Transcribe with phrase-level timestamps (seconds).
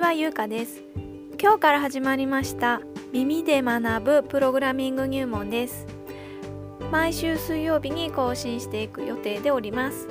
[0.00, 0.82] ちはゆうかです。
[1.38, 2.80] 今日から始まりました
[3.12, 5.86] 耳で学ぶプログラミング入門です。
[6.90, 10.08] 毎週水曜日に更新していく予定でおります。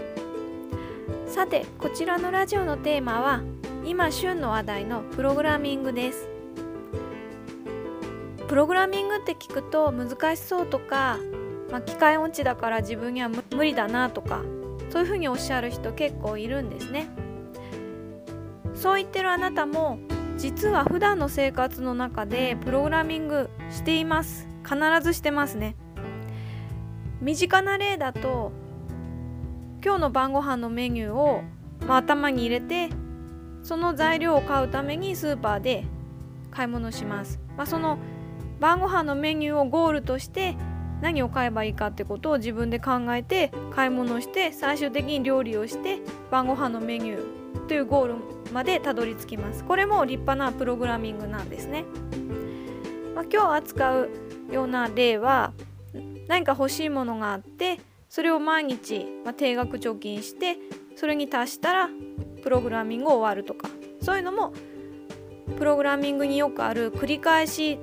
[1.25, 3.41] さてこちらのラジオのテーマは
[3.83, 6.29] 今旬の話題のプログラミングです。
[8.47, 11.17] プログラミングって聞くと難しそうとか、
[11.71, 14.43] まあ、機械音痴だから自分には無理だなとか
[14.91, 17.09] そういうふうにおっしゃる人結構いるんですね。
[18.79, 19.99] そう言ってるあなたも
[20.37, 24.47] 実は普段の生活の中でプログラミングしています。
[24.63, 25.75] 必ずしてますね。
[27.19, 28.53] 身近な例だと
[29.83, 31.43] 今日の晩ご飯のメニューを、
[31.85, 32.89] まあ、頭に入れて
[33.63, 35.83] その材料を買うためにスーパーで
[36.49, 37.97] 買い物します、まあ、その
[38.61, 40.55] 晩ご飯のメニューをゴールとして
[41.01, 45.99] 何を買えばいいかってことを自分で考えて買い物して最終的に料理をして
[46.31, 48.15] 晩ご飯のメニューというゴール
[48.53, 49.63] までたどり着きます。
[49.63, 51.85] これも立派なプログラミングなんですね、
[53.15, 54.09] まあ、今日扱う
[54.51, 55.53] ような例は
[56.27, 60.57] 何か欲しいものがあってそれを毎日、まあ、定額貯金して
[60.95, 61.89] それに達したら
[62.41, 63.69] プログラミングを終わるとか。
[64.01, 64.53] そういうのも
[65.57, 67.77] プログラミングによくある繰り返し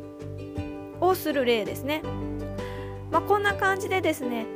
[1.00, 2.03] をする例ですね。
[3.11, 4.47] まあ、こんな感じでですね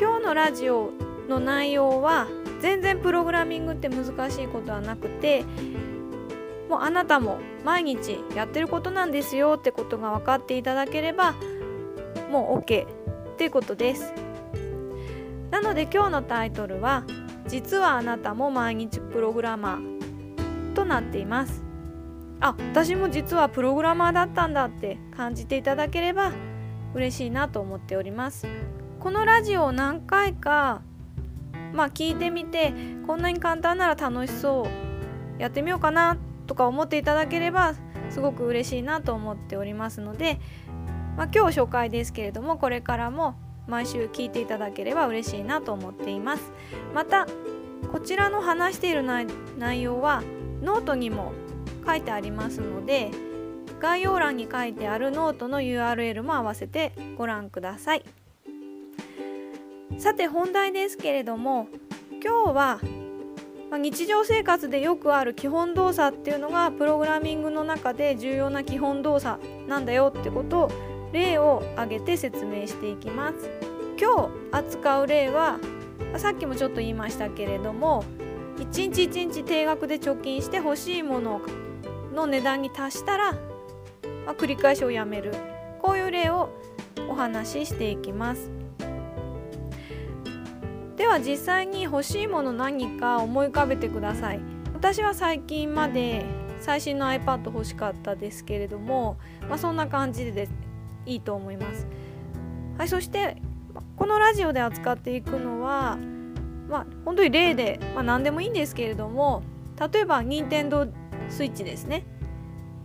[0.00, 0.92] 今日のラジオ
[1.28, 2.26] の内容は
[2.60, 5.44] 全然プログラミングって難しいことはなくて
[6.68, 11.34] もうあなたも毎日やってることなんですよってことが分かっていただければ
[12.30, 14.12] もう OK っていうことです。
[15.50, 17.04] なので今日のタイトルは
[17.48, 21.64] 実はあなたも毎日プログラマーとなっています。
[22.40, 26.32] あ私も実はプログラマーだったんだって感じていただければ
[26.94, 28.46] 嬉しいなと思っております。
[29.00, 30.82] このラジオを何回か
[31.80, 32.74] まあ聞いてみて
[33.06, 34.68] こんなに簡単なら楽しそ
[35.38, 37.74] うやってみようかなとか思っていただければ
[38.10, 40.38] すごく嬉しいなと思っておりますので、
[41.16, 43.34] まあ、今日初回ですけれどもこれからも
[43.66, 46.52] 毎週聞いていただければ嬉しいなと思っています
[46.92, 47.26] また
[47.90, 50.22] こちらの話している内容は
[50.60, 51.32] ノートにも
[51.86, 53.10] 書いてありますので
[53.80, 58.04] 概要欄に書いてあるノートの URL も合わせてご覧ください。
[60.00, 61.68] さて本題ですけれども
[62.24, 62.80] 今日は、
[63.70, 70.70] ま、日常生活でよくある基本動作っていうのがプログラミングの中で重要な基本動作なんだよってことを
[71.12, 73.50] 例を挙げて説明していきます。
[74.00, 75.58] 今日扱う例は
[76.16, 78.02] さっきもちょっと言いましたけれども
[78.58, 81.42] 一日一日定額で貯金して欲しいもの
[82.14, 83.38] の値段に達したら、ま
[84.32, 85.34] あ、繰り返しをやめる
[85.82, 86.48] こういう例を
[87.10, 88.59] お話ししていきます。
[91.00, 94.40] では実際に欲しいもの何か思い浮かべてください。
[94.74, 96.26] 私は最近まで
[96.60, 99.16] 最新の iPad 欲しかったですけれども、
[99.48, 100.46] まあ、そんな感じで
[101.06, 101.86] いいと思います。
[102.76, 103.38] はいそして
[103.96, 105.96] このラジオで扱っていくのは
[106.68, 109.42] まあ本当に例で、まあ、何でもいいんですけれども
[109.90, 110.86] 例えば任天堂
[111.30, 112.04] スイッチですね。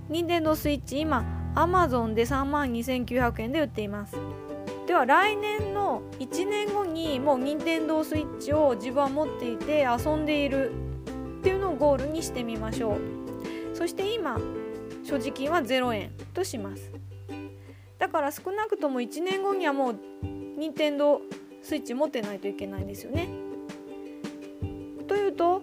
[0.08, 4.16] 任天堂スイッチ今 Amazon で3万2900円で売っています。
[4.96, 10.72] は来年の1年後にもう任天堂スイッチを自分は持っていて遊んでいる
[11.40, 13.76] っていうのをゴールにしてみましょう。
[13.76, 14.40] そして今
[15.04, 16.92] 所持金は0円とします。
[18.00, 20.00] だから少なくとも1年後にはもう
[20.58, 21.22] 任天堂
[21.62, 23.28] スイッチ持ってないといけないんですよね。
[25.08, 25.62] というと、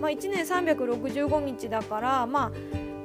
[0.00, 2.52] まあ、1年365日だからまあ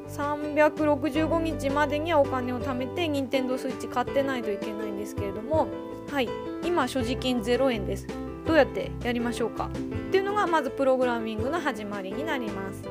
[0.10, 5.68] 365日までにはお金を貯めて任天堂スイッチ買ってないといけないですけれども
[6.10, 6.30] はい
[6.64, 8.08] 今所持金0円です。
[8.46, 9.66] どうやってやりましょうか？
[9.66, 9.70] っ
[10.12, 12.84] ていうのがまずプログラミングの始まりになります。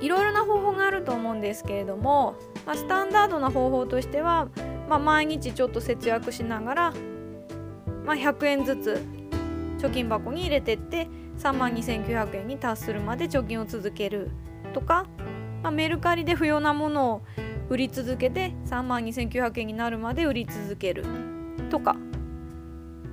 [0.00, 2.34] いろいろな方法があると思うんですけれども、
[2.66, 4.48] まあ、スタンダードな方法としては、
[4.88, 6.94] まあ、毎日ちょっと節約しながら、
[8.06, 9.02] まあ、100円ずつ
[9.78, 11.06] 貯金箱に入れてって
[11.38, 14.30] 3万2900円に達するまで貯金を続ける
[14.72, 15.06] とか、
[15.62, 17.22] まあ、メルカリで不要なものを
[17.70, 21.04] 売り続けて3万2900円になるまで売り続ける。
[21.70, 21.94] とか、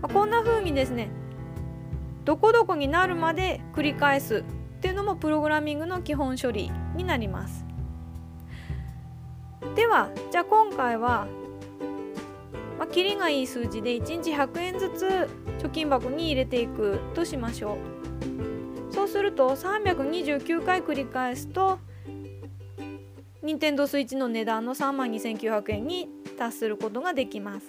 [0.01, 1.09] まあ、こんな風にですね
[2.25, 4.44] どこどこになるまで繰り返すっ
[4.81, 7.65] ていうのもプログラミングの基本処理になります。
[9.75, 11.27] ではじゃあ今回は
[12.80, 15.30] まあ、キリがいい数字で1日100円ずつ
[15.63, 17.77] 貯金箱に入れていくとしましょ
[18.92, 18.94] う。
[18.94, 21.80] そうすると329回繰り返すと
[23.44, 27.68] 任天堂スイッチの値段の3万2900円に達することができます。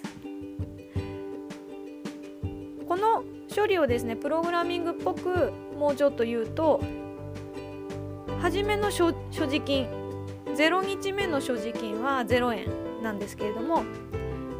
[2.87, 3.23] この
[3.55, 6.81] 処理をですねプログラミングっぽくもうちょっと言うと
[8.41, 9.87] 初めの所持金
[10.55, 13.83] 0日目の所持金は0円なんですけれども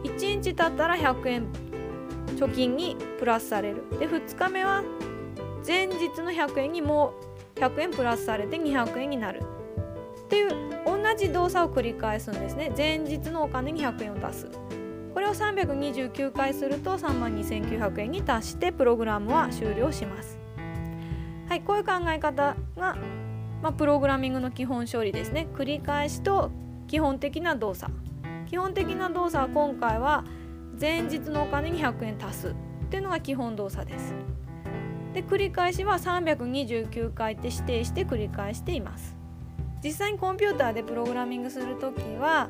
[0.04, 1.48] 1日経ったら100円
[2.36, 3.84] 貯金にプラスされる。
[4.00, 4.84] で2日目は
[5.66, 7.14] 前日の100円にも
[7.58, 9.42] う100円プラスされて200円になる。
[10.26, 10.50] っていう
[10.86, 12.72] 同じ動作を繰り返すんですね。
[12.76, 14.48] 前日のお金に100円を出す。
[15.14, 20.38] これを329回すると3万2900円に達してプログラムは終了します。
[21.48, 22.96] はいこういう考え方が、
[23.62, 25.48] まあ、プログラミングの基本処理ですね。
[25.56, 26.52] 繰り返しと
[26.88, 27.92] 基本的な動作。
[28.48, 30.24] 基本的な動作は今回は
[30.80, 32.48] 前日のお金に100円足す。
[32.50, 32.54] っ
[32.90, 34.16] ていうのが基本動作です。
[35.14, 39.19] で繰り返しは329回って指定して繰り返しています。
[39.84, 42.50] 実際にコンピューターでプログラミングする時は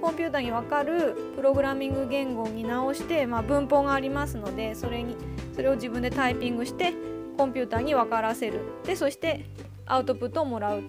[0.00, 5.16] コンピューターに分かるプログラミング言語に直して、まあ、文法がありますのでそれに
[5.54, 6.94] それを自分でタイピングして
[7.36, 9.46] コンピューターに分からせるでそして
[9.86, 10.82] アウトプットをもらうっ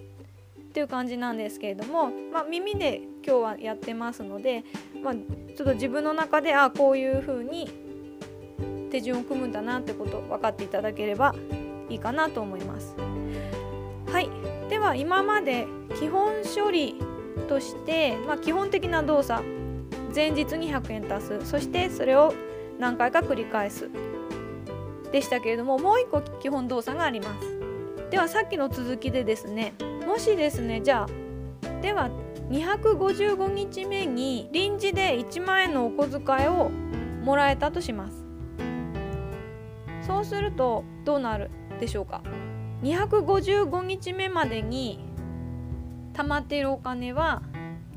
[0.72, 4.64] ていう感じなんですけれども、まあ、耳で今日はやってますので、
[5.02, 7.70] まあ、ちょっと自分の中であこういう風に
[8.90, 11.34] 手順を組むんだなってこと分かっていただければ
[11.90, 12.94] いいかなと思います。
[14.10, 15.66] はいでは今まで
[16.00, 16.94] 基本処理
[17.46, 19.44] として、まあ、基本的な動作
[20.14, 22.32] 前日に100円足すそしてそれを
[22.78, 23.90] 何回か繰り返す
[25.12, 28.10] でしたけれどももう一個基本動作があります。
[28.10, 29.74] ではさっきの続きでですね
[30.06, 32.08] もしですねじゃあでは
[32.48, 36.70] 255日目に臨時で1万円のお小遣いを
[37.22, 38.24] もらえたとします。
[40.06, 42.22] そうするとどうなるでしょうか？
[42.82, 44.98] 255日目までに
[46.14, 47.42] 貯まっているお金は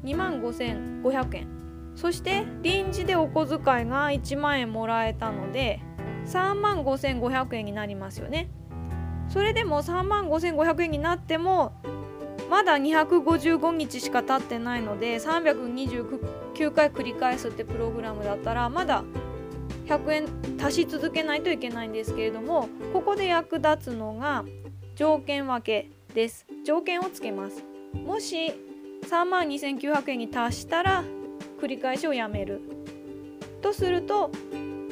[0.03, 1.47] 2万5500円。
[1.95, 5.79] そして臨時でお小遣いが1万円もらえたので
[6.25, 8.49] 3万5500円になりますよね。
[9.29, 11.73] それでも3万5500円になっても
[12.49, 19.03] まだ255日しか経ってないので329回繰り返すってプログラムだったらまだ
[19.87, 20.27] 100円
[20.63, 24.45] 足し続けないといけないんですけれどもここで役立つのが
[24.95, 26.45] 条件分けです。
[26.65, 27.63] 条件をつけます。
[27.93, 28.53] もし
[29.09, 31.03] 3万2900円に達したら
[31.61, 32.61] 繰り返しをやめる。
[33.61, 34.31] とすると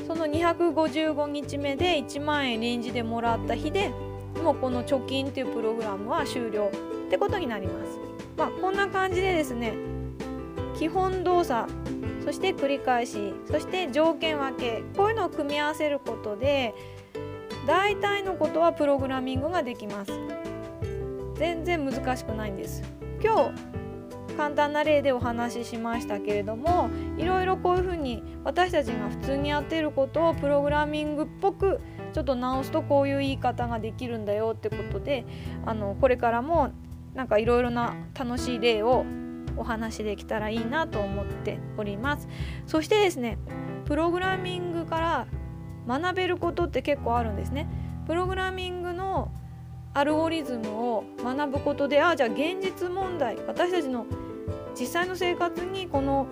[0.06, 3.90] その255日目で1万円臨時でもらった日で
[4.44, 6.70] もうこの貯金っていうプログラムは終了。
[7.08, 8.14] ってことになります。
[8.38, 9.74] まあ、こんな感じでですね
[10.78, 11.72] 基本動作
[12.26, 16.74] そして繰り返しそして条件分けこういうのを組み合わせることで
[17.66, 20.12] 大体のことはプログラミングができます。
[21.36, 22.84] 全然難しくないんです。
[23.24, 23.74] 今日
[24.34, 31.80] 簡単な例でお話ししましたけれどもいろいろこういうふうに私たちが普通にやっていることをプログラミングっぽく
[32.14, 35.26] ちょっと直すとこういう言い方ができるんだよってことで
[35.66, 36.72] あのこれからも
[37.14, 39.06] なんかいろいろな楽しい例を
[39.56, 42.28] お話できたらいいなと思っております。
[42.66, 43.38] そしてですね
[43.86, 45.28] プログラミングから
[45.88, 47.68] 学べることって結構あるんですね。
[48.08, 49.32] プログラミングの
[49.94, 54.06] アルゴリズムを学ぶことでああじゃあ現実問題私たちの
[54.78, 56.28] 実際の生活にこの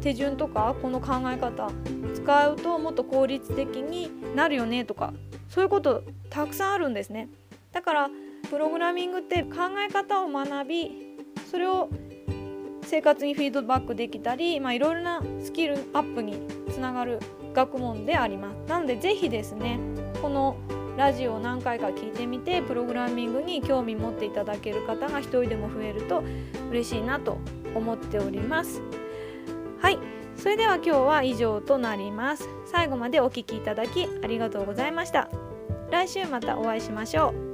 [0.00, 1.70] 手順とかこの考え方
[2.14, 5.12] 使うともっと効率的になるよねとか
[5.48, 7.28] そういうことたくさんあるんですね。
[7.72, 8.10] だから
[8.48, 11.16] プログラミングって考え方を学び
[11.50, 11.88] それを
[12.82, 17.20] 生活にフィードバックできたり、まあ、いろいろなスキルアップにつながる
[17.52, 18.68] 学問であります。
[18.68, 19.78] なので是非ですね
[20.22, 20.56] この
[20.96, 26.22] ラジオを何回か聞いてみてプログラミングに興味持っていただける方が一人でも増えると
[26.70, 27.38] 嬉しいなと
[27.74, 28.82] 思っております。
[29.80, 29.98] はい。
[30.36, 32.48] それでは今日は以上となります。
[32.66, 35.28] 最後までお聴きいただきありがとうございました。
[35.90, 37.49] 来週またお会いしましょう。